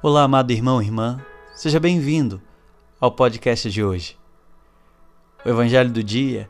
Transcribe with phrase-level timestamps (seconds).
[0.00, 1.20] Olá, amado irmão e irmã,
[1.56, 2.40] seja bem-vindo
[3.00, 4.16] ao podcast de hoje.
[5.44, 6.48] O Evangelho do dia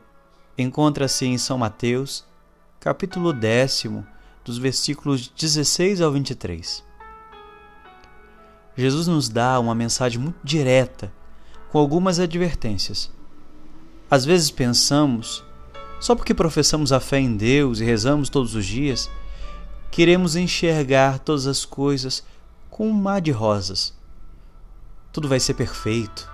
[0.55, 2.23] encontra-se em São Mateus,
[2.79, 4.05] capítulo décimo,
[4.45, 6.85] dos versículos 16 ao 23.
[8.77, 11.11] Jesus nos dá uma mensagem muito direta,
[11.71, 13.11] com algumas advertências.
[14.11, 15.43] Às vezes pensamos,
[15.99, 19.09] só porque professamos a fé em Deus e rezamos todos os dias,
[19.89, 22.23] queremos enxergar todas as coisas
[22.79, 23.93] com um mar de rosas.
[25.11, 26.31] Tudo vai ser perfeito.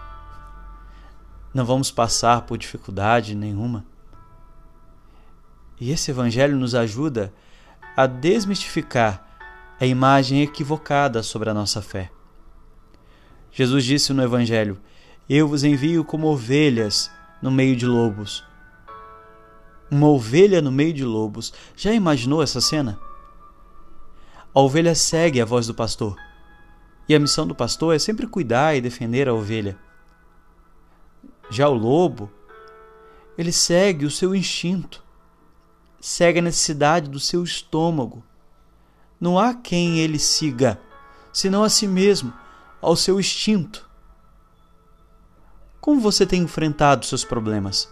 [1.52, 3.84] Não vamos passar por dificuldade nenhuma.
[5.82, 7.34] E esse Evangelho nos ajuda
[7.98, 9.26] a desmistificar
[9.80, 12.12] a imagem equivocada sobre a nossa fé.
[13.52, 14.80] Jesus disse no Evangelho:
[15.28, 17.10] Eu vos envio como ovelhas
[17.42, 18.46] no meio de lobos.
[19.90, 21.52] Uma ovelha no meio de lobos.
[21.76, 23.00] Já imaginou essa cena?
[24.54, 26.16] A ovelha segue a voz do pastor.
[27.08, 29.78] E a missão do pastor é sempre cuidar e defender a ovelha.
[31.50, 32.32] Já o lobo,
[33.38, 35.04] ele segue o seu instinto,
[36.00, 38.24] segue a necessidade do seu estômago.
[39.20, 40.80] Não há quem ele siga,
[41.32, 42.34] senão a si mesmo,
[42.82, 43.88] ao seu instinto.
[45.80, 47.88] Como você tem enfrentado seus problemas?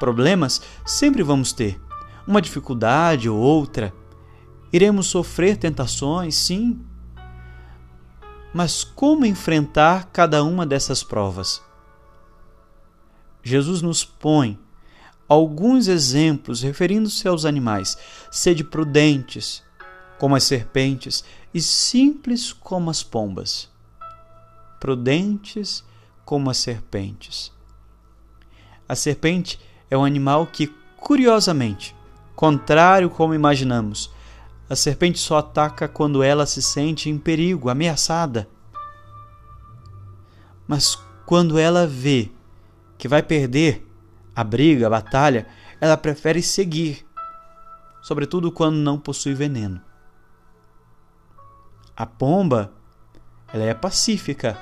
[0.00, 1.78] Problemas sempre vamos ter,
[2.26, 3.92] uma dificuldade ou outra.
[4.72, 6.82] Iremos sofrer tentações, sim,
[8.52, 11.62] mas como enfrentar cada uma dessas provas?
[13.42, 14.58] Jesus nos põe
[15.28, 17.96] alguns exemplos referindo-se aos animais.
[18.30, 19.62] Sede prudentes,
[20.18, 23.70] como as serpentes, e simples como as pombas.
[24.78, 25.84] Prudentes
[26.24, 27.50] como as serpentes.
[28.88, 29.58] A serpente
[29.90, 31.96] é um animal que, curiosamente,
[32.36, 34.10] contrário como imaginamos,
[34.72, 38.48] a serpente só ataca quando ela se sente em perigo, ameaçada.
[40.66, 42.32] Mas quando ela vê
[42.96, 43.86] que vai perder
[44.34, 45.46] a briga, a batalha,
[45.78, 47.06] ela prefere seguir,
[48.00, 49.78] sobretudo quando não possui veneno.
[51.94, 52.72] A pomba,
[53.52, 54.56] ela é pacífica.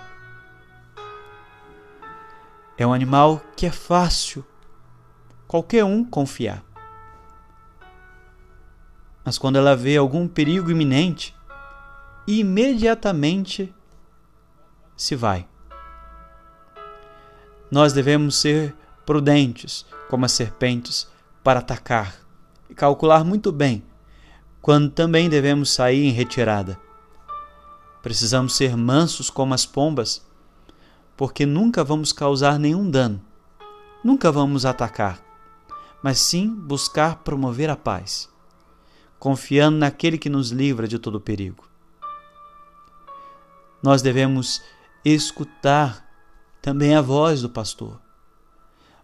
[2.77, 4.45] É um animal que é fácil
[5.47, 6.65] qualquer um confiar.
[9.25, 11.35] Mas quando ela vê algum perigo iminente,
[12.27, 13.75] imediatamente
[14.97, 15.47] se vai.
[17.71, 18.75] Nós devemos ser
[19.07, 21.09] prudentes, como as serpentes,
[21.43, 22.15] para atacar
[22.69, 23.83] e calcular muito bem
[24.61, 26.79] quando também devemos sair em retirada.
[28.03, 30.27] Precisamos ser mansos como as pombas,
[31.17, 33.21] porque nunca vamos causar nenhum dano,
[34.03, 35.23] nunca vamos atacar,
[36.03, 38.29] mas sim buscar promover a paz
[39.21, 41.69] confiando naquele que nos livra de todo perigo.
[43.83, 44.63] Nós devemos
[45.05, 46.09] escutar
[46.63, 48.01] também a voz do pastor.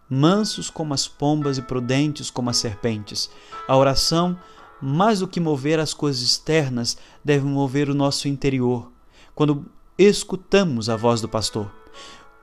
[0.09, 3.29] Mansos como as pombas e prudentes como as serpentes.
[3.67, 4.37] A oração,
[4.81, 8.91] mais do que mover as coisas externas, deve mover o nosso interior.
[9.35, 9.65] Quando
[9.97, 11.71] escutamos a voz do pastor,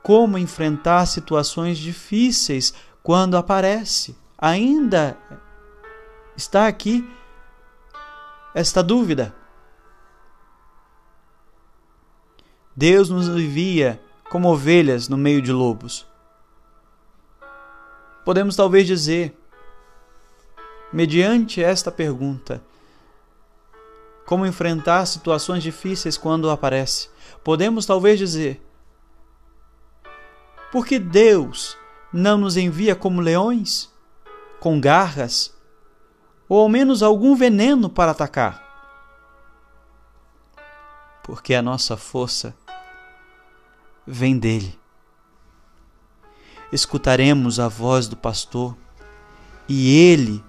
[0.01, 4.15] como enfrentar situações difíceis quando aparece?
[4.37, 5.17] Ainda
[6.37, 7.05] está aqui
[8.55, 9.35] esta dúvida.
[12.73, 16.07] Deus nos envia como ovelhas no meio de lobos.
[18.23, 19.37] Podemos talvez dizer,
[20.91, 22.63] mediante esta pergunta,
[24.25, 27.09] como enfrentar situações difíceis quando aparece.
[27.43, 28.65] Podemos talvez dizer,
[30.71, 31.77] porque Deus
[32.11, 33.93] não nos envia como leões,
[34.59, 35.54] com garras,
[36.47, 38.63] ou ao menos algum veneno para atacar.
[41.23, 42.55] Porque a nossa força
[44.05, 44.79] vem dele.
[46.71, 48.75] Escutaremos a voz do pastor
[49.67, 50.43] e ele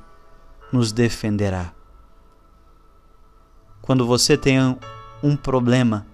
[0.73, 1.73] nos defenderá.
[3.81, 4.59] Quando você tem
[5.23, 6.07] um problema,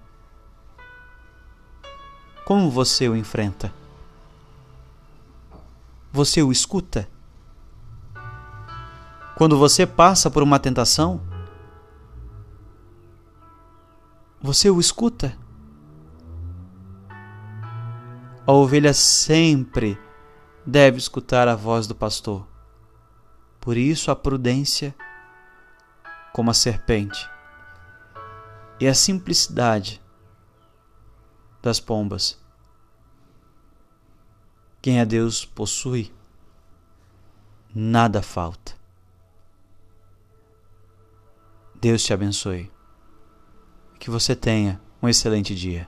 [2.45, 3.73] como você o enfrenta?
[6.13, 7.09] Você o escuta?
[9.37, 11.21] Quando você passa por uma tentação,
[14.41, 15.37] você o escuta.
[18.47, 19.99] A ovelha sempre
[20.67, 22.47] deve escutar a voz do pastor.
[23.61, 24.95] Por isso a prudência
[26.33, 27.31] como a serpente
[28.81, 30.03] e a simplicidade
[31.63, 32.39] das pombas.
[34.81, 36.13] Quem a Deus possui,
[37.73, 38.82] nada falta.
[41.83, 42.71] Deus te abençoe.
[43.99, 45.85] que você tenha um excelente dia.